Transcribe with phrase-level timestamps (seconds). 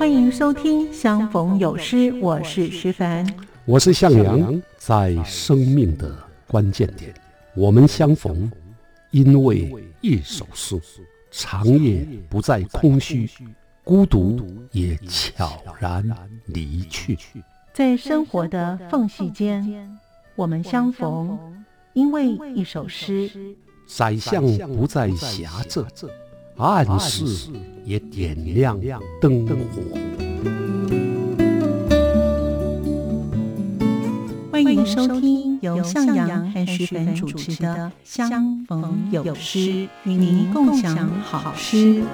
[0.00, 3.30] 欢迎收听《相逢有诗》，我是徐凡，
[3.66, 4.62] 我是向阳。
[4.78, 6.16] 在生命的
[6.46, 7.12] 关键点，
[7.54, 8.50] 我们相逢，
[9.10, 10.80] 因为一首诗。
[11.30, 13.28] 长夜不再空虚，
[13.84, 14.40] 孤独
[14.72, 16.02] 也悄然
[16.46, 17.18] 离去。
[17.74, 19.98] 在生活的缝隙间，
[20.34, 21.38] 我们相逢，
[21.92, 23.30] 因为一首诗。
[23.86, 25.82] 宰相不再狭窄。
[26.60, 27.50] 暗室
[27.86, 28.78] 也点亮
[29.18, 29.80] 灯火。
[34.52, 39.58] 欢迎收听由向阳和徐凡主持的《相逢有诗》，
[40.04, 42.04] 与您共享好诗。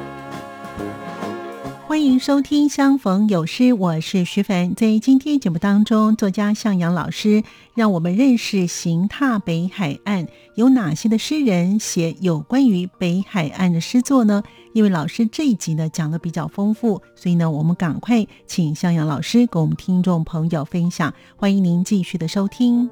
[1.89, 4.75] 欢迎收听《相逢有诗》，我是徐凡。
[4.75, 7.45] 在今天节目当中，作家向阳老师
[7.77, 14.43] 让我们认识行踏北海岸有哪些的诗人写有关于北海岸的诗作呢？
[14.73, 21.15] 因为老师这一集呢讲的比较丰富，所以呢，我们赶快请向阳老师给我们听众朋友分享。
[21.37, 22.91] 欢迎您继续的收听。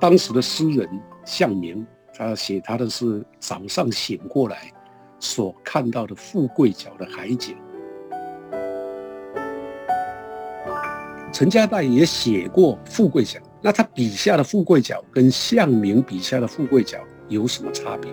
[0.00, 0.88] 当时的诗人
[1.24, 4.72] 向明，他写他的是早上醒过来。
[5.18, 7.56] 所看到的富贵角的海景，
[11.32, 13.40] 陈家代也写过富贵角。
[13.62, 18.10] 那他笔下的富贵角跟向明笔下的富贵角有什么差别？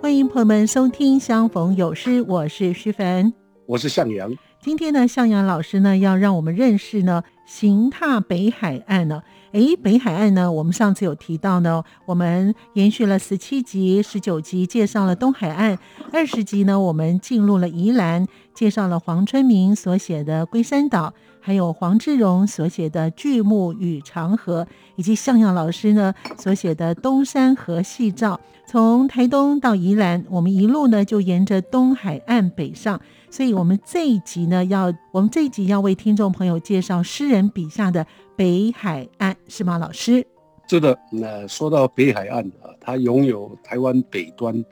[0.00, 3.32] 欢迎朋友们收听《相逢有诗》，我是徐凡，
[3.66, 4.32] 我是向阳。
[4.60, 9.22] 今天呢，向阳老师呢要让我们认识呢，行踏北海岸呢。
[9.52, 10.52] 诶，北海岸呢？
[10.52, 15.74] 我们上次有提到呢，我们延续了十七集、十九集，介绍了东海岸；
[16.12, 21.08] 二十集呢，我们进入了宜兰，介绍了黄春明所写的《龟山岛》，
[21.40, 24.64] 还有黄志荣所写的《巨木与长河》，
[24.96, 28.38] 以及向阳老师呢所写的《东山河细照》。
[28.70, 33.00] 从台东到宜兰，我们一路呢就沿着东海岸北上。
[33.30, 38.06] 所以，我们这一集呢，要我们这一集要为听众朋友介绍诗人笔下的
[38.36, 40.26] 北海岸，是吗，老师？
[40.68, 40.98] 是的。
[41.10, 44.64] 那说到北海岸啊，它拥有台湾北端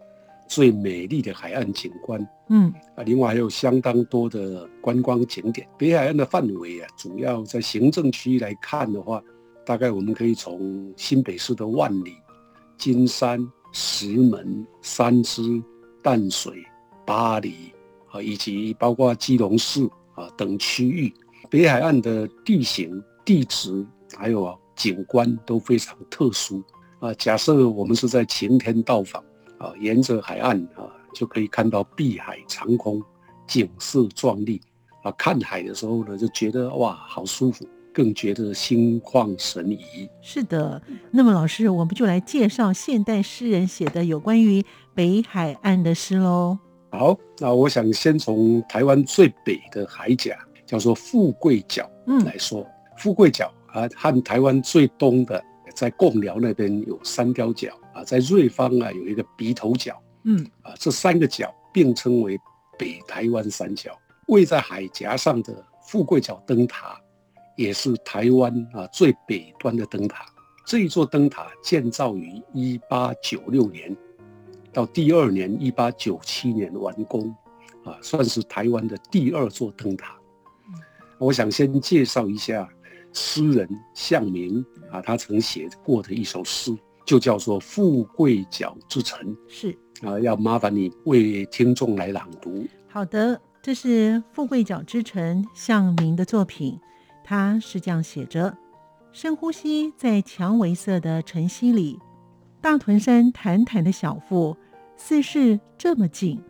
[0.48, 5.66] 最美丽的海岸景观，嗯啊，另外还有相当多的观光景点。
[5.78, 9.22] 北海岸的范围啊，主要在行政区来看的话，
[9.64, 12.14] 大概我们可以从新北市的万里、
[12.78, 13.38] 金山、
[13.72, 15.62] 石门、三芝、
[16.02, 16.52] 淡水、
[17.04, 17.54] 巴黎。
[18.10, 19.84] 啊以及包括基隆市
[20.14, 21.12] 啊等区域，
[21.50, 23.86] 北海岸的地形、地质
[24.16, 26.62] 还有啊景观都非常特殊
[27.00, 27.12] 啊。
[27.14, 29.22] 假设我们是在晴天到访
[29.58, 30.84] 啊，沿着海岸啊，
[31.14, 33.02] 就可以看到碧海长空，
[33.46, 34.60] 景色壮丽
[35.02, 35.10] 啊。
[35.12, 40.08] 看海的时候呢，就觉得哇，好舒服，更觉得心旷神怡。
[40.20, 46.58] 是的，那么老师，我们就来介绍现代诗人写的有关于北海岸的诗喽。
[46.98, 50.34] 好，那我想先从台湾最北的海角，
[50.64, 55.42] 叫做富贵角，嗯，来说，富贵角啊，和台湾最东的，
[55.74, 62.38] 在贡寮那边有三雕角啊，在瑞芳啊有一个鼻头角，嗯，啊，这三个角并称为
[62.78, 63.90] 北台湾三角。
[64.28, 66.98] 位在海峡上的富贵角灯塔，
[67.56, 70.24] 也是台湾啊最北端的灯塔。
[70.66, 73.96] 这一座灯塔建造于一八九六年。
[74.76, 77.34] 到第二年，一八九七年完工，
[77.82, 80.14] 啊，算是台湾的第二座灯塔。
[81.16, 82.68] 我想先介绍一下
[83.10, 86.76] 诗人向明啊，他曾写过的一首诗，
[87.06, 89.18] 就叫做《富贵角之城》。
[89.48, 92.66] 是啊，要麻烦你为听众来朗读。
[92.86, 96.78] 好的，这是《富贵角之城》向明的作品，
[97.24, 98.54] 他是这样写着：
[99.10, 101.98] 深呼吸，在蔷薇色的晨曦里，
[102.60, 104.54] 大屯山坦坦的小腹。
[104.96, 106.40] 似是这么近，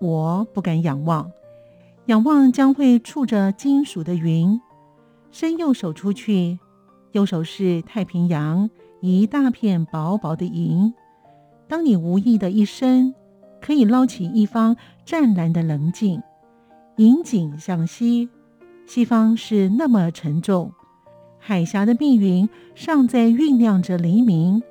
[0.00, 1.30] 我不敢仰望，
[2.06, 4.60] 仰望将会触着金属的云。
[5.30, 6.58] 伸右手出去，
[7.12, 8.70] 右手是太平洋，
[9.00, 10.94] 一大片薄薄的银。
[11.66, 13.14] 当你无意的一伸，
[13.60, 16.22] 可以捞起一方湛蓝的棱镜，
[16.96, 18.28] 引颈向西，
[18.86, 20.72] 西方是那么沉重。
[21.38, 24.62] 海峡的密云尚在酝酿着黎明，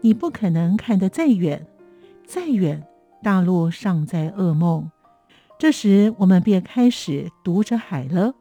[0.00, 1.66] 你不可能看得再远。
[2.26, 2.84] 再远，
[3.22, 4.90] 大陆尚在噩梦。
[5.58, 8.34] 这时，我们便开始读着海了；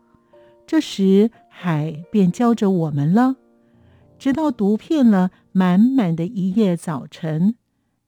[0.65, 3.35] 这时，海便教着我们了。
[4.17, 7.55] 直到读遍了满满的一夜早晨，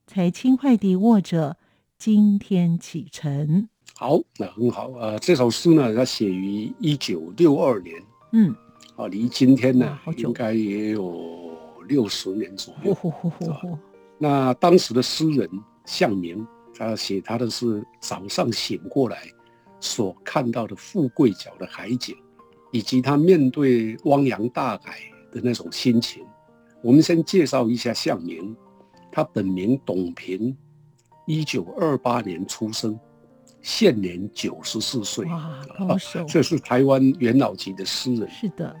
[0.06, 1.56] 才轻快地握着
[1.96, 3.68] 今天启程。
[3.94, 5.16] 好，那很好啊。
[5.18, 7.94] 这首诗呢，它写于一九六二年。
[8.32, 8.54] 嗯，
[8.96, 12.96] 啊，离今天呢，好久，应该也有六十年左右。
[14.20, 15.48] 那当时的诗人
[15.88, 16.46] 向明，
[16.76, 19.22] 他写他的是早上醒过来
[19.80, 22.14] 所看到的富贵角的海景，
[22.70, 24.98] 以及他面对汪洋大海
[25.32, 26.22] 的那种心情。
[26.82, 28.54] 我们先介绍一下向明，
[29.10, 30.54] 他本名董平，
[31.26, 33.00] 一九二八年出生，
[33.62, 35.24] 现年九十四岁。
[35.24, 36.22] 哇，高手！
[36.28, 38.28] 这是台湾元老级的诗人。
[38.30, 38.76] 是的，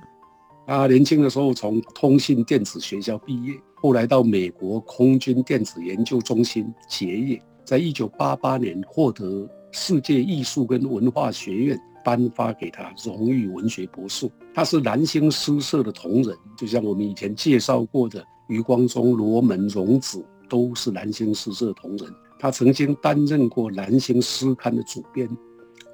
[0.66, 3.54] 他年轻的时候从通信电子学校毕业。
[3.80, 14.28] 后来到美国空军电子研究中心结业，在一九八八年获得世界艺术跟文化学院颁发给他荣誉文学博士。
[14.52, 22.12] 他是蓝星诗社的同仁，就像我们以前介绍过的余光中、罗门、荣子，都是蓝星诗社同仁。
[22.40, 25.28] 他曾经担任过蓝星诗刊的主编，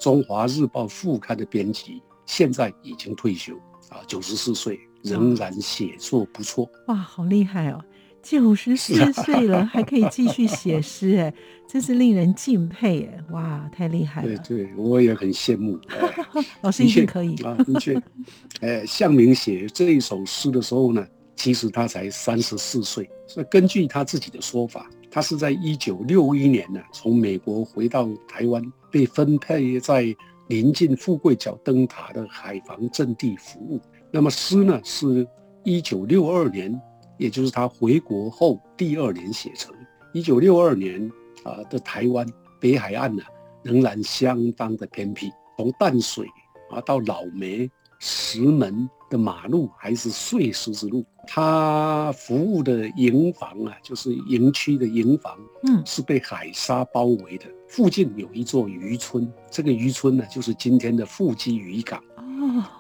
[0.00, 3.54] 中华日报副刊的编辑，现在已经退休
[3.90, 4.80] 啊，九十四岁。
[5.04, 7.84] 仍然写作不错哇，好厉害哦！
[8.22, 11.32] 九十四岁了还可以继续 写诗，哎，
[11.68, 13.24] 真是令人敬佩哎！
[13.30, 14.38] 哇，太厉害了！
[14.38, 15.78] 对对，我也很羡慕。
[16.62, 18.02] 老师一定可以啊，的确。
[18.62, 23.08] 哎，向明写这一首诗的时候呢，其实他才三十四岁。
[23.26, 30.16] 所以根据他自己的说法，他是在一九六一年呢，从美国回到台湾，被分配在
[30.48, 33.78] 临近富贵角灯塔的海防阵地服务。
[34.14, 35.26] 那么诗呢，是
[35.64, 36.80] 一九六二年，
[37.18, 39.74] 也就是他回国后第二年写成。
[40.12, 41.10] 一九六二年
[41.42, 42.24] 啊的台湾
[42.60, 43.24] 北海岸呢，
[43.64, 46.28] 仍然相当的偏僻，从淡水
[46.70, 47.68] 啊到老梅、
[47.98, 51.06] 石门的马路还是碎石子路。
[51.24, 55.38] 他服务的营房啊，就是营区的营房，
[55.68, 57.46] 嗯，是被海沙包围的。
[57.68, 62.02] 附近有一座渔村，这个渔村呢，就是今天的富基渔港。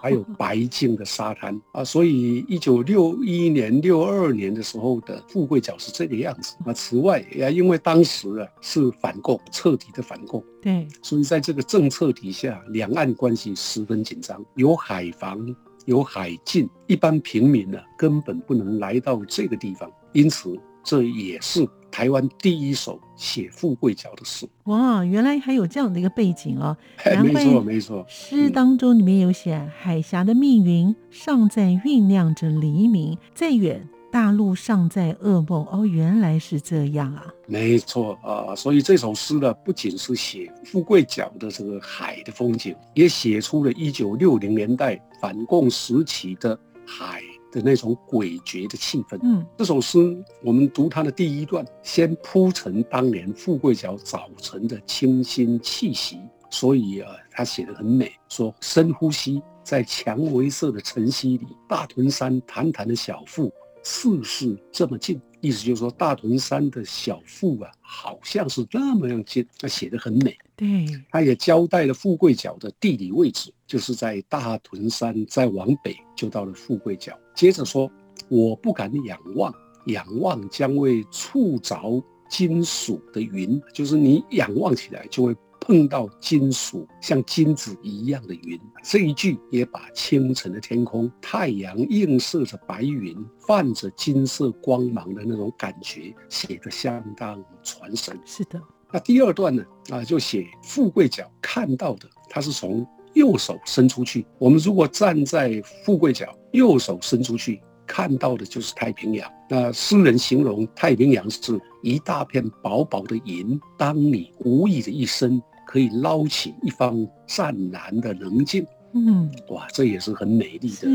[0.00, 6.72] 还有白净的沙滩啊，所以一九六一年、六二年的时候的富贵角是这个样子啊。
[6.72, 15.38] 此外，也因为当时啊是反共，彻底的反共，对，所以在这个政策底下，两岸关系十分紧张，有海防，
[15.84, 21.66] 有海禁，一般平民呢根本不能来到这个地方，因此这也是。
[21.90, 26.76] 台湾第一首写富贵角的诗，哇，原来还有这样的一个背景哦。
[27.22, 35.66] 没错没错，诗当中里面有写海峡的命运尚在酝酿着黎明，再远大陆尚在噩梦。
[35.72, 37.26] 哦，原来是这样啊。
[37.48, 46.56] 没错啊，所以这首诗呢，不仅是写富贵角的这个海的风景，也写出了一九六零年代反共时期的
[46.86, 47.20] 海。
[47.50, 49.16] 的那种诡谲的气氛。
[49.22, 49.96] 嗯，这首诗
[50.42, 56.18] 我们读它的第一段，先铺陈当年富贵角早晨的清新气息，
[56.50, 58.10] 所以啊，他写的很美。
[58.28, 63.52] 说深呼吸，在蔷薇色的晨曦里，大屯山坦坦的小腹，
[63.84, 65.20] 似是这么近。
[65.40, 69.46] 意思就是说，大屯山的小腹啊，好像是那么样近。
[69.58, 70.34] 他写的很美。
[70.56, 77.12] 对，他也交代了富贵角的地理位置，就是在大屯山再往北就到了富贵角。
[77.34, 77.90] 接着说，
[78.30, 79.54] 我不敢仰望，
[79.88, 85.36] 仰望将会触着金属的云，就是你仰望起来就会
[85.66, 88.60] 碰到金属，像金子一样的云。
[88.82, 98.18] 这一句也把清晨的天空，太阳映射着白云，泛着金色光芒的那种感觉写得相当传神。
[98.26, 98.60] 是的。
[98.92, 99.64] 那第二段呢？
[99.88, 104.26] 啊，就写富贵角看到的，它是从右手伸出去。
[104.38, 109.32] 我们如果站在富贵角，右手伸出去看到的就是太平洋。
[109.48, 115.42] 那诗人形容太平洋是一大片薄薄的银，当你无意的一伸，
[115.74, 118.64] 可以捞起一方湛蓝的棱镜。
[118.92, 120.86] 嗯，哇，这也是很美丽的、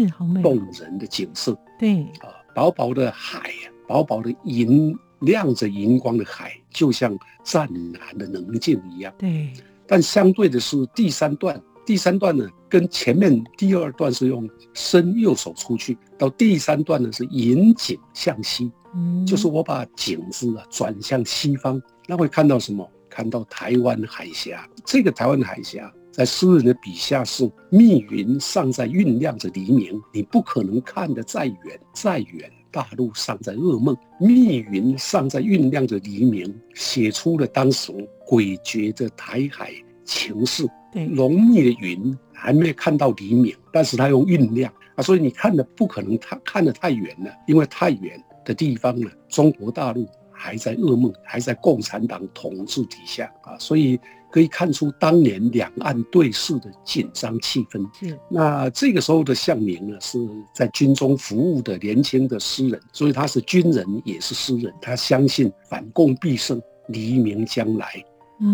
[0.42, 1.54] 动人的景色。
[1.78, 3.52] 对，啊，薄薄的海，
[3.86, 4.98] 薄薄的银。
[5.24, 9.14] 亮着银光的海，就像湛蓝的棱镜一样。
[9.18, 9.52] 对，
[9.86, 22.90] 但相对的是第三段，第三段呢，跟前面第二段是用伸右手出去，到第三段呢是引颈向西，嗯，就是我把颈子啊转向西方，那会看到什么？
[23.20, 24.66] 看到台湾海峡。
[24.86, 31.58] 这个台湾海峡，在诗人的笔下是密云尚在酝酿着黎明，你不可能看得再远，
[31.94, 32.50] 再远。
[32.72, 37.92] 大陆尚在噩梦，密云尚在酝酿着黎明，写出了当时
[38.26, 39.74] 诡谲的台海
[40.06, 40.66] 情势。
[40.94, 50.08] 对，浓密的云还没看到黎明，但是它用酝酿啊，所以你看的不可能太看得太远了，因为太远的地方呢，中国大陆
[50.40, 54.00] 还在噩梦，还在共产党统治底下啊，所以
[54.32, 57.86] 可以看出当年两岸对峙的紧张气氛。
[58.00, 60.18] 是，那这个时候的向明呢，是
[60.56, 64.74] 在军中服务的年轻的诗人，所以他是军人也是诗人。
[64.82, 67.88] 他相信反共必胜，黎明将来。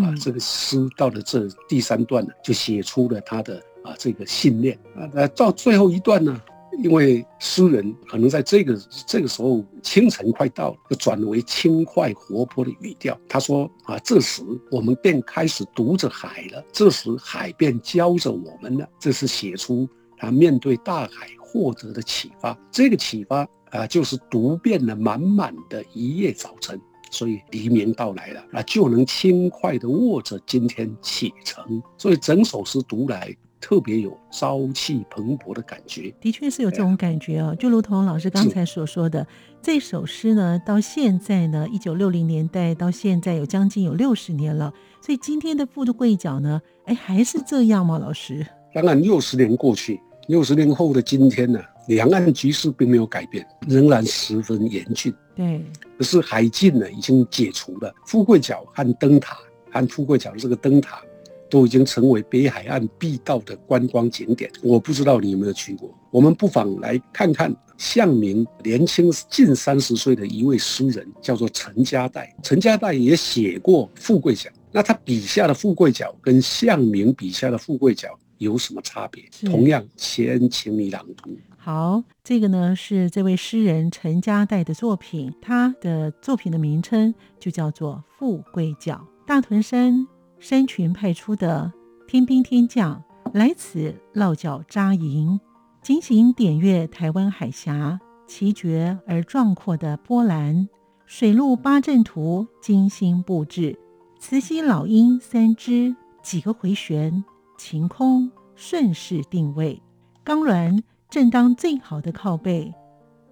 [0.03, 5.07] 啊，这个诗到了这第三段呢，就写出了他的啊这个信念啊。
[5.13, 6.41] 那到最后一段呢？
[6.79, 8.77] 因为诗人可能在这个
[9.07, 13.19] 这个时候清晨快到了，就转为轻快活泼的语调。
[13.27, 22.57] 他说：“啊，这时我们便开始读着海了，这时海便教着我们了。”这是写出他面对大海获得的启发。
[22.71, 26.79] 这个启发啊，就是读遍了满满的一夜早晨，
[27.11, 31.81] 所以黎明到来了啊，就能轻快地握着今天启程。
[31.97, 33.35] 所以整首诗读来。
[33.65, 37.55] 特别有朝气蓬勃的感觉，的确是有这种感觉哦。
[37.57, 39.25] 就如同老师刚才所说的，
[39.59, 44.71] 这首诗呢，到现在呢，一九六零年代到现在有将近有六十年了。
[45.01, 47.97] 所以今天的富贵角呢，哎，还是这样吗？
[47.97, 48.45] 老师？
[48.71, 55.11] 当然，六十年过去，六十年后的今天呢，两岸局势并没有改变，仍然十分严峻。
[55.35, 55.65] 对，
[55.97, 59.35] 可是海禁呢已经解除了，富贵角和灯塔，
[59.71, 61.01] 和富贵角的这个灯塔。
[61.49, 64.51] 都已经成为北海岸必到的观光景点。
[64.61, 72.35] 我不知道你有没有去过，我们不妨来看看向明年轻近三十岁的一位诗人，叫做陈家代。
[72.41, 79.23] 陈家代也写过《富贵角》，那他笔下的富贵角跟向明笔下的富贵角有什么差别？
[79.45, 81.37] 同样，先请你朗读。
[81.57, 90.07] 好，这个呢是这位诗人陈家代的作品，他的作品的名称就叫做《富贵角》，大屯山。
[90.47, 91.73] 山群派出的
[92.07, 95.39] 天兵天将来此落脚扎营，
[95.81, 100.69] 精行点阅台湾海峡奇绝而壮阔的波澜，
[101.07, 103.75] 水陆八阵图精心布置，
[104.19, 107.23] 慈禧老鹰三只几个回旋，
[107.57, 109.81] 晴空顺势定位，
[110.23, 112.71] 钢轮正当最好的靠背，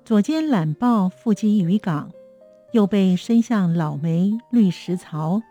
[0.03, 2.09] 左肩揽抱腹肌渔港，
[2.71, 5.43] 右背伸向老梅绿石槽。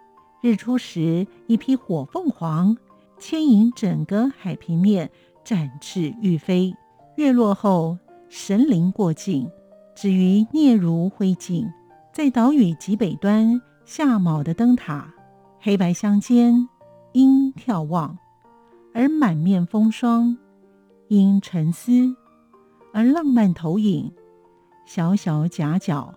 [0.42, 2.76] 日出时，一批火凤凰
[3.16, 5.08] 牵引整个海平面
[5.44, 6.74] 展翅欲飞；
[7.14, 7.96] 月落后，
[8.28, 9.48] 神灵过境，
[9.94, 11.70] 止于嗫如灰烬。
[12.12, 15.14] 在岛屿极北端下卯的灯塔，
[15.60, 16.68] 黑白相间，
[17.12, 18.18] 因眺望
[18.92, 20.36] 而满面风霜；
[21.06, 21.92] 因沉思
[22.92, 24.10] 而浪漫投影；
[24.84, 26.12] 小小夹角，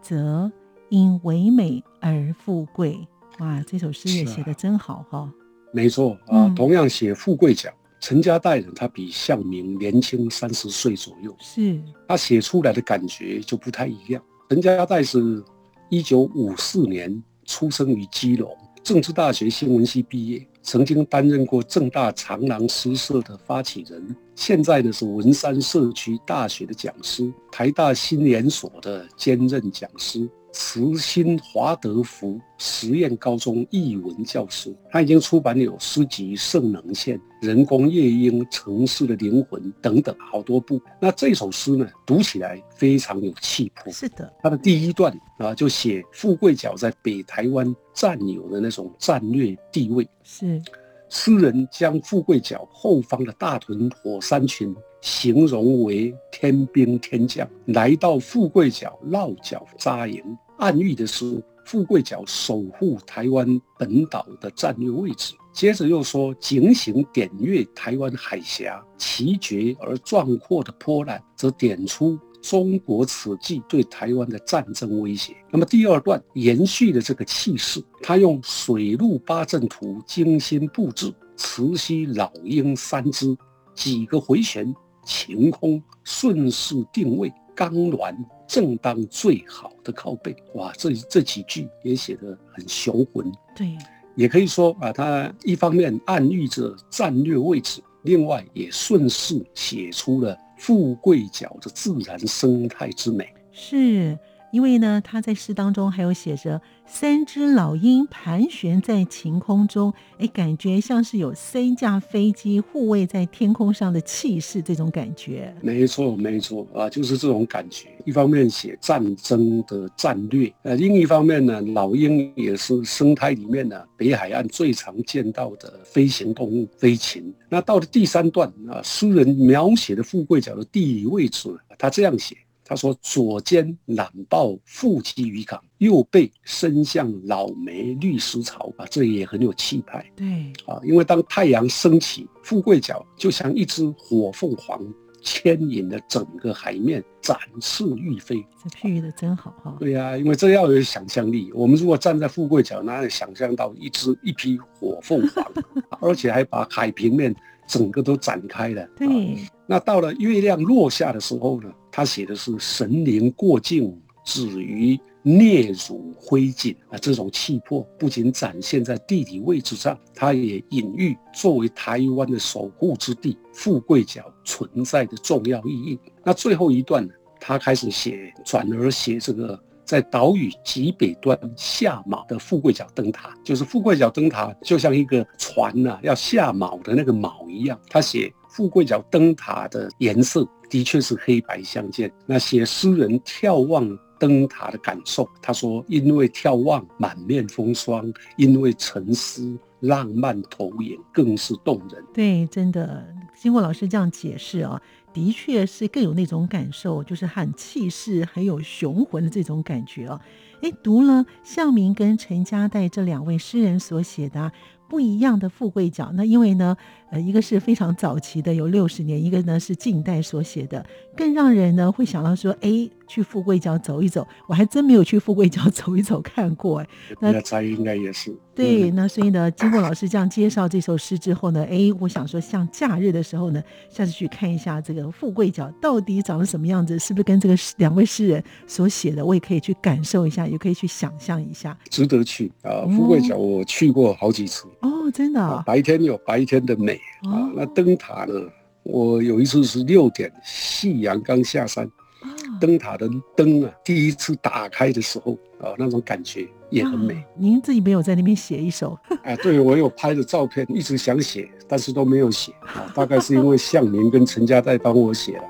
[0.00, 0.52] 则
[0.90, 3.08] 因唯美而富贵。
[3.40, 5.32] 哇，这首诗也写的真好哈！
[5.72, 14.22] 没错啊，同样写富贵奖，陈家代人他比向明年轻三十岁左右，是他写出来的感觉就不太一样。
[14.48, 15.42] 陈家代是
[15.90, 30.30] 一九五四年出生于基隆，政治大学新闻系毕业，曾经担任过正大长廊诗社的发起人，现在呢是文山社区大学的讲师，台大新研所的兼任讲师。
[30.56, 40.80] 慈心华德福实验高中译文教师，他已经出版有诗集《圣能线》《人工夜莺》《城市的灵魂》等等好多部。
[41.00, 43.92] 那这首诗呢，读起来非常有气魄。
[43.92, 50.08] 是的，他的第一段啊，就写富贵角在北台湾占有的那种战略地位。
[50.22, 50.62] 是，
[51.08, 54.72] 诗人将富贵角后方的大屯火山群。
[55.00, 60.24] 形容为天兵天将来到富贵角落脚扎营，
[60.58, 65.34] 暗喻的是富贵角守护台湾本岛的战略位置。
[65.52, 75.34] 接着又说，警醒点阅台湾海峡奇绝而壮阔的波澜，则点出中国此际对台湾的战争威胁。
[75.50, 83.36] 那么第二段延续的这个气势，他用水陆八阵图精心布置，慈禧老鹰三只，
[83.74, 84.74] 几个回旋。
[85.06, 90.34] 晴空顺势定位，钢銮正当最好的靠背。
[90.54, 93.30] 哇，这这几句也写得很雄浑。
[93.54, 93.76] 对，
[94.16, 103.32] 也可以说啊，它一方面暗喻着战略位置，另外也顺势写出了富贵角的自然生态之美。
[103.52, 104.18] 是。
[104.54, 115.52] 因为呢，他在诗当中还有写着三只老鹰盘旋在晴空中，哎，感觉像是有三架飞机护卫在天空上的气势，这种感觉。
[115.60, 117.88] 没错，没错啊，就是这种感觉。
[118.04, 127.34] 一方面写战争的战略，呃，另一方面呢，老鹰也是生态里面呢北海岸最常见到的飞行动物飞禽。
[127.48, 132.36] 那到了第三段啊，诗人描写的富贵角的地理位置，他这样写。
[132.64, 140.04] 他说：“左肩揽抱腹肌渔港，右背伸向老梅绿石槽啊，这也很有气派。
[140.16, 140.26] 对
[140.66, 144.80] 啊，因为当太阳升起，富贵角就像一只火凤凰，
[145.20, 148.44] 牵引了整个海面，展翅欲飞。
[148.62, 149.76] 这譬喻的真好哈。
[149.78, 151.52] 对呀、因为这要有想象力。
[151.52, 155.52] 我们如果站在富贵角，哪里想象到一只一匹火凤凰，
[156.00, 157.34] 而且还把海平面
[157.66, 158.82] 整个都展开了。
[158.82, 175.98] 啊对，那到了月亮落下的时候呢，他写的是“神灵过境，止于嗫汝灰烬”啊，这种气魄不仅展现在地理位置上，它也隐喻作为台湾的守护之地，富贵角存在的重要意义。
[176.22, 179.58] 那最后一段呢，他开始写，转而写这个。
[179.84, 187.78] 在岛屿极北端下锚的富贵角灯塔，就是富贵角灯塔就像一个船呐、要下锚的那个锚一样。
[187.88, 192.10] 他写富贵角灯塔的颜色的确是黑白相间。
[192.26, 202.02] 那写诗人眺望灯塔的感受，他说：因为眺望满面风霜，因为沉思浪漫投影，更是动人。
[202.14, 203.04] 对，真的，
[203.36, 204.80] 经过老师这样解释啊，
[205.14, 210.20] 的确是更有那种感受，就是很气势、很有雄浑的这种感觉哦。
[210.60, 214.50] 诶，读了向明跟陈嘉代这两位诗人所写的、
[214.88, 216.76] 不一样的富贵角，那因为呢，
[217.10, 220.84] 呃，一个是非常早期的，有六十年；一个呢是近代所写的，
[221.16, 226.88] 更让人呢会想到说，哎，去富贵角走一走，我还真没有去富贵角走一走看过，诶。
[227.20, 241.76] 那那猜应该也是对，嗯那所以呢，经过老师这样介绍这首诗之后呢，哎，我想说，像假日的时候呢，下次去看一下这个富贵角到底长得什么样子，是不是跟这个两位诗人所写的，我也可以去感受一下，也可以去想象一下。
[241.90, 242.86] 值得去啊。
[242.94, 244.66] 富贵角我去过好几次。
[244.80, 247.52] 哦，真的白天有白天的美啊哦。
[247.56, 248.34] 那灯塔呢？
[248.84, 251.84] 我有一次是六点，夕阳刚下山，
[252.20, 252.28] 啊
[252.60, 259.34] 灯塔的灯啊，第一次打开的时候啊，那种感觉也很美啊您自己没有在那边写一首，啊。
[259.42, 262.92] 对，我有拍的照片，一直想写，但是都没有写啊。
[262.94, 265.44] 大概是因为向明跟陈家代帮我写了。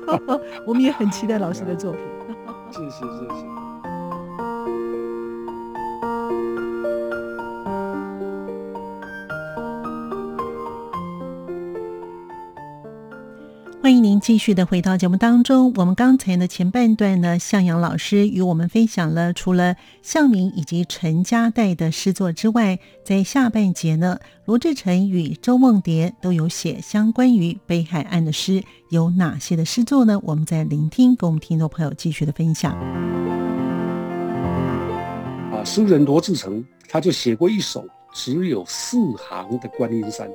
[0.66, 2.00] 我们也很期待老师的作品。
[2.70, 3.49] 谢 谢谢谢。
[13.90, 15.72] 欢迎您继续的回到节目当中。
[15.74, 30.20] 我们刚才的前半段呢，向阳老师与我们分享了除了向明以及陈家代的诗作之外，在下半节呢，罗志诚与周梦蝶都有写相关于北海岸的诗，有哪些的诗作呢？
[30.22, 32.72] 我们在聆听，跟我们听众朋友继续的分享。
[35.52, 40.28] 啊，诗人罗志诚他就写过一首只有四行的《观音山》。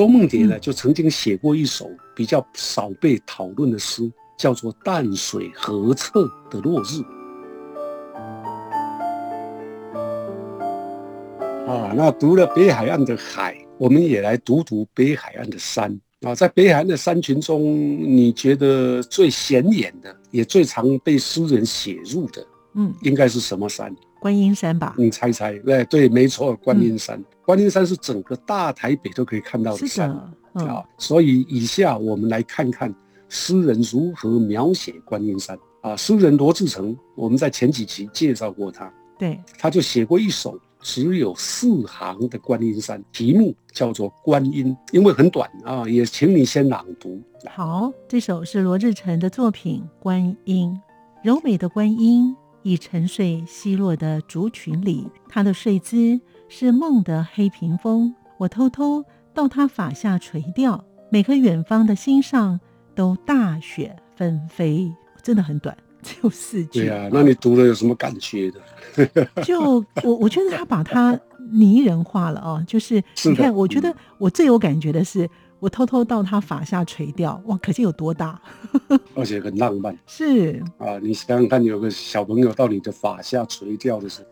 [0.00, 7.02] 周梦蝶呢，就曾经写过一首比较少被讨论的诗，叫做《淡水河侧的落日》。
[11.70, 15.94] 啊，那读了北海岸的海，我们也来读读北海岸的山。
[16.22, 23.94] 啊，在北海岸的山群中，你觉得最显眼的，也最常被诗人写入的，嗯，应该是什么山？
[24.20, 25.58] 观音山吧，你猜猜？
[25.60, 27.20] 对对，没错，观音山。
[27.44, 30.10] 观音山是整个大台北都可以看到的是山
[30.52, 30.84] 啊。
[30.98, 32.94] 所以以下我们来看看
[33.28, 35.96] 诗人如何描写观音山啊。
[35.96, 47.20] 诗人罗志诚，我们在前几期介绍过他，对，他就写过一首只有四行的观音山，题目叫做《观音》，因为很短啊，也请你先朗读。
[47.48, 50.78] 好，这首是罗志诚的作品《观音》，
[51.26, 58.14] 柔美的观音已沉睡稀落的竹群里，他的睡姿是梦的黑屏风。
[58.38, 62.58] 我偷偷到他发下垂钓，每颗远方的心上
[62.94, 64.92] 都大雪纷飞。
[65.22, 66.80] 真的很短，只有四句。
[66.80, 69.26] 对呀、那你读了有什么感觉的？
[69.44, 69.60] 就
[70.02, 71.18] 我我觉得他把它
[71.52, 75.28] 拟人化了哦，就是你看，我觉嗯得我最有感觉的是，
[75.60, 78.40] 我偷偷到他发下垂钓，哇，可见有多大？
[79.14, 80.98] 而且很浪漫是，啊！
[81.02, 84.26] 你想想看，有个小朋友到你的发下垂钓的时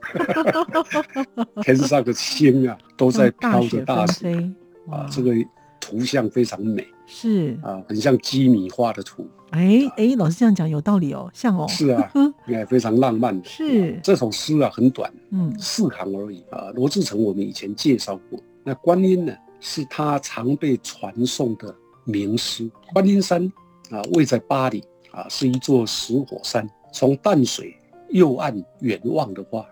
[1.55, 4.51] 候， 天上的星啊都在飘着大雪纷大飞，
[4.91, 5.33] 啊，这个
[5.79, 9.29] 图像非常美是，啊，很像基米画的图。
[9.51, 12.11] 哎哎，老师这样讲有道理哦，像哦，是啊，
[12.47, 13.49] 也非常浪漫的。
[13.49, 16.71] 是，这首诗啊很短，嗯，四行而已啊。
[16.75, 22.71] 罗志诚我们以前介绍过，那观音呢是他常被传颂的名诗。
[22.93, 23.47] 观音山
[23.91, 26.69] 啊，位在巴黎啊，是一座死火山。
[26.93, 27.77] 从淡水
[28.11, 29.67] 右岸远望的话，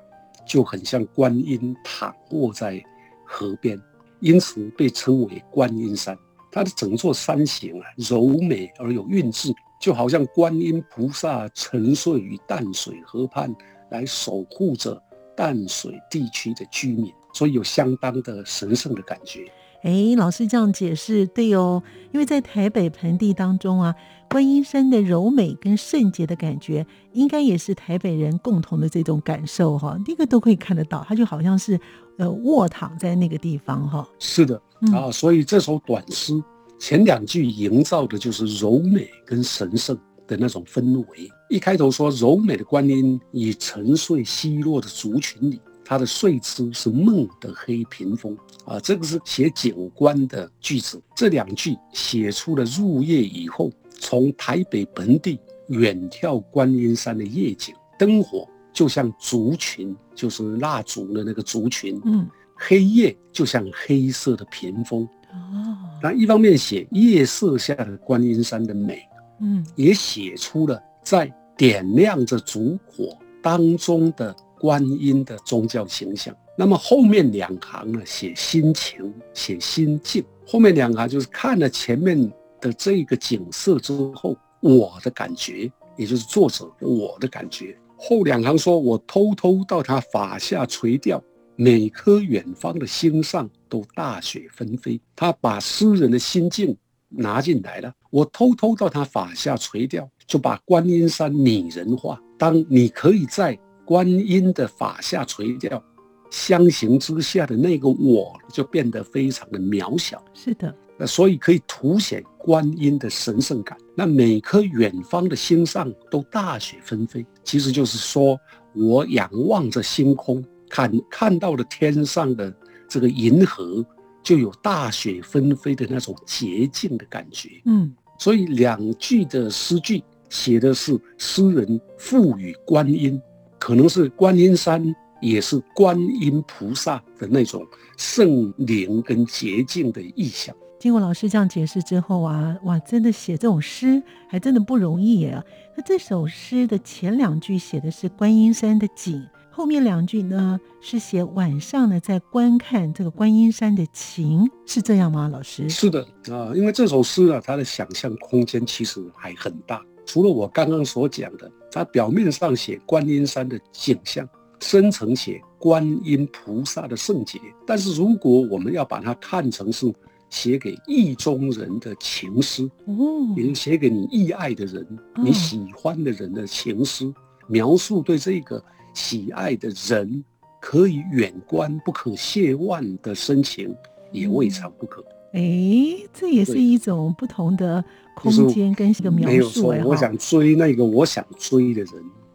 [0.46, 2.82] 就很像观音躺卧在
[3.24, 3.80] 河边，
[4.20, 6.16] 因此被称为观音山。
[6.52, 13.54] 它的整座山形啊，柔美而有韵致，就好像观音菩萨沉睡于淡水河畔，
[13.90, 15.02] 来守护着
[15.36, 19.50] 淡水地区的居民，所以有相当的神圣的感觉。
[19.86, 21.80] 哎，老师这样解释对哦，
[22.12, 23.94] 因为在台北盆地当中啊，
[24.28, 29.96] 观音山的柔美跟圣洁的感觉，应该也是台北人共同的这种感受哈。
[30.04, 31.78] 那个都可以看得到，它就好像是
[32.18, 34.04] 呃卧躺在那个地方哈。
[34.18, 34.60] 是的
[34.92, 36.34] 啊，所以这首短诗
[36.80, 39.96] 前两句营造的就是柔美跟神圣
[40.26, 41.30] 的那种氛围。
[41.48, 45.60] 一开头说柔美的观音以沉睡稀落的族群里。
[45.88, 51.00] 他的睡姿是梦的黑屏风啊，这个是写景观的句子。
[51.14, 53.70] 这两句写出了入夜以后，
[54.00, 62.00] 从台北盆地远眺观音山的夜景，灯火就像族群，就是蜡烛的那个族群。
[62.04, 65.08] 嗯，黑夜就像黑色的屏风。
[65.30, 69.00] 哦，那一方面写夜色下的观音山的美，
[69.40, 74.34] 嗯，也写出了在点亮着烛火当中的。
[74.66, 76.34] 观音的宗教形象。
[76.58, 80.24] 那么后面两行呢，写心情，写心境。
[80.44, 82.20] 后面两行就是看了前面
[82.60, 87.78] 的这个景色之后，我的感觉，也就是作者我的感觉。
[87.96, 91.22] 后两行说，我偷偷到他法下垂钓，
[91.54, 95.00] 每颗远方的星上都大雪纷飞。
[95.14, 96.76] 他把诗人的心境
[97.08, 97.92] 拿进来了。
[98.10, 102.20] 我偷偷到他法下垂钓，就把观音山拟人化。
[102.36, 105.82] 当你可以在观音的法下垂钓，
[106.28, 110.22] 相形之下的那个我就变得非常的渺小。
[110.34, 113.78] 是的，那所以可以凸显观音的神圣感。
[113.94, 118.38] 那每颗远方的星上都大雪纷飞，其实就是说
[118.74, 122.52] 我仰望着星空，看看到了天上的
[122.88, 123.86] 这个银河，
[124.22, 127.48] 就有大雪纷飞的那种洁净的感觉。
[127.66, 133.20] 嗯，所以两句的诗句写的是诗人赋予观音。
[133.66, 140.54] 可能是观音山，也是观音菩萨的那种圣灵跟洁净的意象。
[140.78, 145.42] 经过老师这样解释之后啊，哇，真的写这种诗还真的不容易耶。
[145.76, 155.28] 那这首诗的前两句写的是观音山的景，后面两句呢是写晚上呢在观看这个观音山的情，是这样吗？
[155.28, 155.68] 老师？
[155.68, 159.82] 是的啊，因为这首诗啊，它的想象空间其实还很大。
[160.06, 164.26] 除了我刚刚所讲的，它表面上写观音山的景象，
[164.60, 167.38] 深层写观音菩萨的圣洁。
[167.66, 169.92] 但是如果我们要把它看成是
[170.30, 177.12] 写给意中人的情诗，哦，也是写给你意爱的人、你喜欢的人的情诗，
[177.48, 178.62] 描述对这个
[178.94, 180.24] 喜爱的人
[180.60, 183.74] 可以远观不可亵玩的深情，
[184.10, 185.04] 也未尝不可。
[185.32, 187.84] 哎，这也是一种不同的
[188.14, 189.82] 空间跟一个描述哎。
[189.84, 191.92] 我想追那个我想追的人，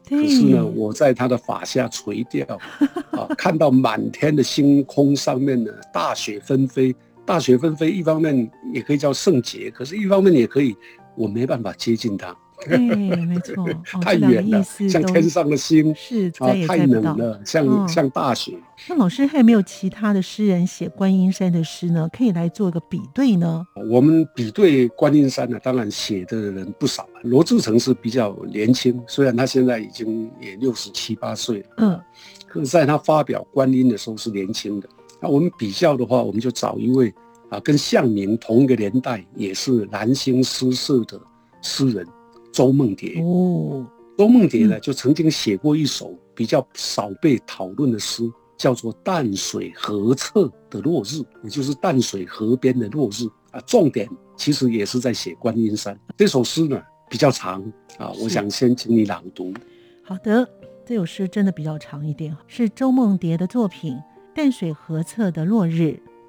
[0.07, 2.45] 可是呢，我在他的法下垂钓
[3.11, 10.75] 啊，看到满天的星空上面呢，大雪纷飞，大雪纷飞，一方面也可以叫圣洁，可是一方面也可以，
[11.15, 12.35] 我没办法接近他。
[12.61, 12.77] 对，
[13.25, 13.67] 没错，
[14.01, 18.57] 太远了，像天上的星，是啊，太冷了，像像大雪。
[18.87, 22.09] 那老师还有没有其他的诗人写观音山的诗呢？
[22.11, 23.65] 可以来做一个比对呢？
[23.89, 27.07] 我们比对观音山呢，当然写的人不少。
[27.23, 31.99] 罗志成是比较年轻，虽然他现在已经也六十七八岁了，嗯，
[32.47, 34.89] 可是在他发表观音的时候是年轻的。
[35.21, 37.13] 那我们比较的话，我们就找一位
[37.49, 41.21] 啊，跟向明同一个年代，也是南星诗社的
[41.61, 42.03] 诗人。
[42.51, 43.85] 周梦蝶哦，
[44.17, 48.23] 周梦蝶呢，就曾经写过一首比较少被讨论的诗，
[48.57, 53.59] 叫做《淡水河侧的落日》，也就是淡水河边的落日啊。
[53.65, 55.97] 重点其实也是在写观音山。
[56.17, 57.61] 这首诗呢比较长
[57.97, 59.53] 啊，我想先请你朗读。
[60.03, 60.47] 好的，
[60.85, 63.95] 这首诗真的比较长一点，是周梦蝶的作品
[64.35, 65.81] 《淡水河侧的落日》。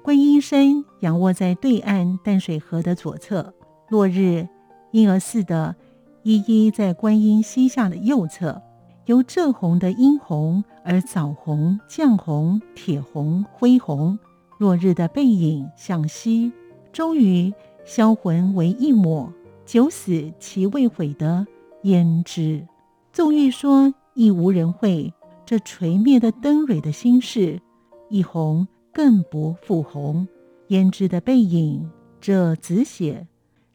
[0.03, 3.53] 观音山仰卧在对岸淡水河的左侧，
[3.89, 4.47] 落日
[4.91, 5.75] 婴儿似的。
[6.23, 8.61] 依依在观音膝下的右侧，
[9.05, 14.17] 由正红的殷红而枣红、绛红、铁红、灰红，
[14.57, 16.51] 落日的背影向西，
[16.91, 17.53] 终于
[17.85, 19.31] 销魂为一抹，
[19.65, 21.45] 九死其未悔的
[21.83, 22.65] 胭脂。
[23.11, 25.13] 纵欲说亦无人会，
[25.45, 27.61] 这垂灭的灯蕊的心事，
[28.09, 30.27] 一红更不复红。
[30.69, 33.27] 胭脂的背影，这紫血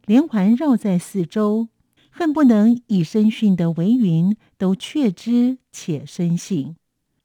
[0.07, 1.69] 连环绕在四周。
[2.19, 6.75] 恨不能以身殉的为云都确知且深信，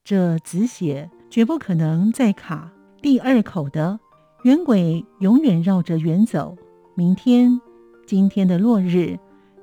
[0.03, 3.99] 这子血绝不可能再卡第二口的
[4.43, 6.55] 圆轨，永远绕着圆走。
[6.93, 7.59] 明天，
[8.05, 9.17] 今天的落日，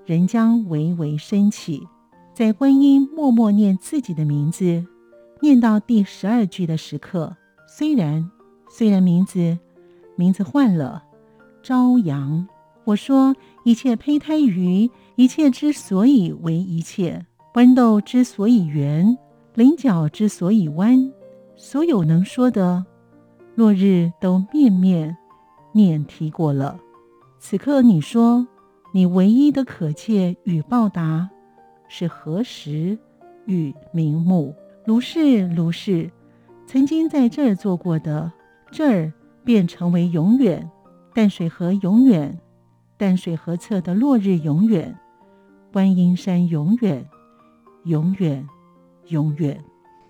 [0.05, 1.87] 仍将微微升起。
[2.35, 4.85] 在观音默默念自己的名字，
[5.41, 7.37] 念到第十二句的时刻，
[7.69, 8.29] 虽然
[8.69, 9.57] 虽然名字
[10.17, 11.05] 名字换了，
[11.63, 12.49] 朝阳。
[12.85, 19.17] 我说一切胚胎于一切之所以为一切，豌豆之所以圆，
[19.55, 21.13] 菱角之所以弯，
[21.57, 22.85] 所有能说的，
[23.55, 25.17] 落日都面面
[25.73, 26.79] 念提过了。
[27.39, 28.47] 此刻你说，
[28.93, 31.29] 你唯一的可切与报答。
[31.89, 32.97] 是何时
[33.47, 34.55] 与明目？
[34.85, 36.11] 如是如是，
[36.67, 38.33] 曾经在这儿做过的，
[38.71, 39.13] 这儿
[39.45, 40.69] 便成为永远。
[41.13, 42.39] 淡水河永远，
[43.01, 44.95] 淡水河侧的落日永远，
[45.73, 47.09] 观音山永远，
[47.85, 48.47] 永远，
[49.07, 49.65] 永远。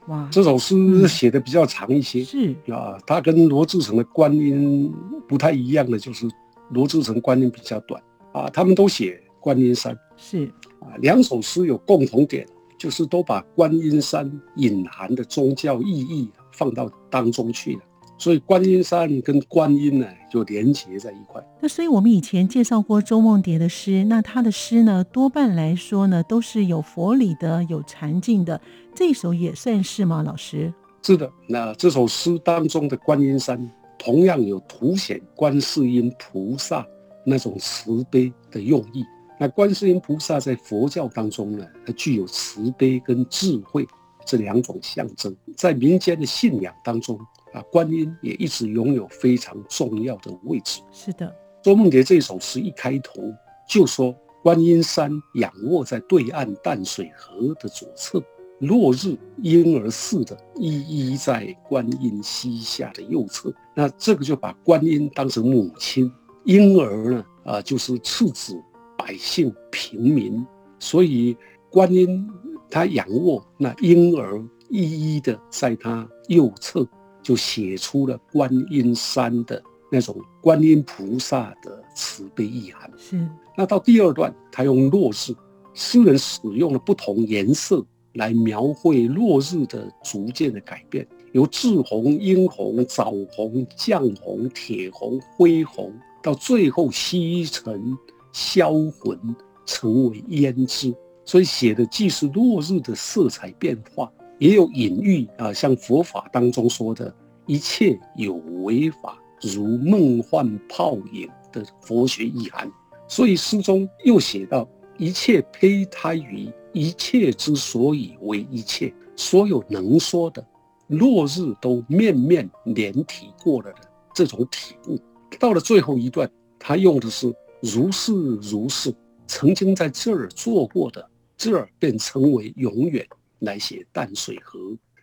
[0.09, 2.24] 哇，这首诗写的比较长一些。
[2.24, 4.92] 是啊，它跟罗志诚的观音
[5.29, 6.29] 不太一样的，就是
[6.70, 9.96] 罗志诚观音比较短啊，他们都写观音山。
[10.16, 10.46] 是。
[10.81, 12.44] 啊，两首诗有共同点，
[12.76, 17.83] 就是都把观音山隐含的宗教意义放到当中去了，
[18.20, 21.42] 所以观音山跟观音呢就连结在一块。
[21.59, 28.61] 那所以我们以前介绍过周梦蝶的诗，那他的诗呢多半来说呢都是有佛理的、有禅境的，
[28.94, 30.22] 这首也算是吗？
[30.22, 30.70] 老师？
[31.02, 33.59] 是的，那这首诗当中的观音山
[33.98, 36.87] 同样有凸显观世音菩萨
[37.24, 39.02] 那种慈悲的用意。
[39.38, 43.88] 那观世音菩萨在佛教当中呢，它具有慈悲跟智慧
[44.26, 45.35] 这两种象征。
[45.56, 47.18] 在民间的信仰当中
[47.53, 50.81] 啊，观音也一直拥有非常重要的位置。
[50.91, 53.21] 是的，周梦蝶这首诗一开头
[53.69, 58.23] 就说：“观音山仰卧在对岸淡水河的左侧，
[58.61, 60.81] 落日婴儿似的依
[61.13, 66.11] 依在观音膝下的右侧。”那这个就把观音当成母亲，
[66.45, 68.55] 婴儿呢啊就是次子。
[68.99, 70.47] 百姓平民，
[70.79, 71.35] 所以
[71.71, 72.29] 观音
[72.69, 76.87] 他仰卧，那婴儿依依的在他右侧，
[77.22, 82.90] 就写出了观音山的那种观音菩萨的慈悲意涵。
[82.96, 83.28] 是。
[83.56, 85.35] 那到第二段，他用落日，
[85.74, 97.96] 诗人使用了不同颜色来描绘落日的逐渐的改变，由赤红、殷红、枣红、绛红、铁红、灰红，到最后西沉。
[98.33, 99.18] 销魂
[99.66, 104.09] 成为胭脂，所以写的既是落日的色彩变化，
[104.40, 107.14] 也有隐喻啊，像佛法当中说的
[107.46, 112.68] 一切有为法，如梦幻泡影的佛学意涵。
[113.07, 120.44] 所以诗中又写到一切胚胎于一切之所以为一切，所有能说的
[120.88, 123.79] 落日都面面连体过了的
[124.14, 124.98] 这种体悟。
[125.38, 127.33] 到了最后一段，他用的是。
[127.62, 128.90] 如是如是，
[129.26, 133.07] 曾经在这儿做过的，这儿便成为永远。
[133.40, 134.59] 来写淡水河，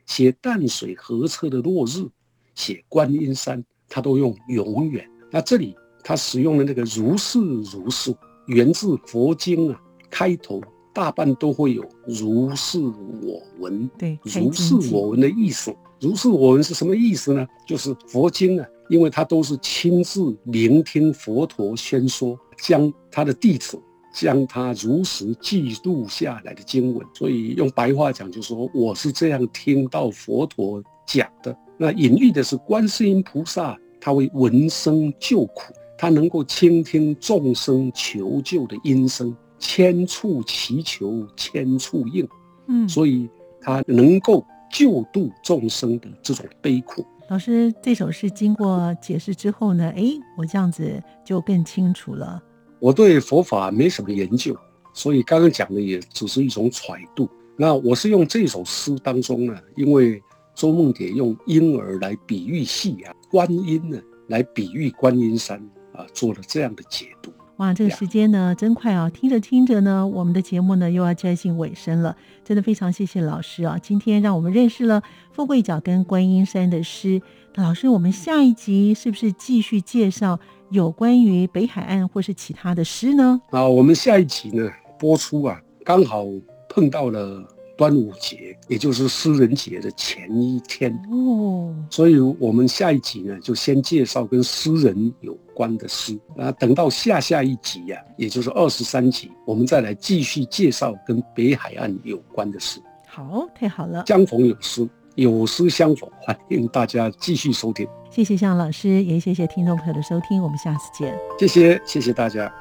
[0.06, 2.08] 写淡水河侧的落日，
[2.56, 5.08] 写观音山，他都用永远。
[5.30, 8.16] 那这里他使用的那个如是如是，
[8.48, 10.62] 源自佛经啊，开头
[10.94, 13.88] 大半都会有如是我闻。
[13.98, 17.46] 对，如是我闻的意思，如是我闻是什么意思呢？
[17.68, 22.40] 就是佛经啊，因为他都是亲自聆听佛陀宣说。
[22.60, 23.80] 将他的弟子
[24.18, 31.56] 将他如实记录下来的经文，所以用白话讲，就说我是这样听到佛陀讲的。
[31.78, 42.28] 那隐喻的是观世音菩萨，他为闻声救苦，他能够倾听众生求救的音声，千处祈求千处应，
[42.68, 43.30] 嗯，所以
[43.62, 47.06] 他能够救度众生的这种悲苦。
[47.30, 52.42] 老师，这首诗经过解释之后呢，哎，我这样子就更清楚了。
[52.80, 54.56] 我对佛法没什么研究，
[54.94, 57.30] 所以刚刚讲的也只是一种揣度。
[57.56, 60.22] 那我是用这首诗当中呢，因为
[60.54, 65.58] 周梦蝶用婴儿来比喻戏啊，观音呢来比喻观音山
[65.94, 67.32] 啊，做了这样的解读。
[67.58, 69.10] 哇，这个时间呢真快啊！
[69.10, 72.16] 听着听着呢，我们的节目呢又要接近尾声了。
[72.44, 77.20] 真的非常谢谢老师啊，今天让我们认识了富贵角跟观音山的诗。
[77.58, 80.40] 那老师，我们下一集是不是继续介绍？
[80.70, 83.42] 有关于北海岸或是其他的诗呢？
[83.50, 86.24] 啊，我们下一集呢播出啊，刚好
[86.70, 87.44] 碰到了
[87.76, 102.80] 端午节，也就是诗人节的前一天哦，所以我们下一集呢就先介绍跟诗人有关的诗啊，等到下下一集呀，也就是二十三集，我们再来继续介绍跟北海岸有关的诗。
[103.08, 107.88] 好，太好了，相逢有诗，有失相逢，欢迎大家继续收听。
[108.12, 111.18] 谢谢向老师，也谢谢听众朋友的收听，我们下次见。
[111.40, 112.52] 谢谢，谢谢大家。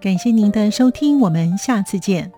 [0.00, 2.30] 感谢您的收听，我们下次见。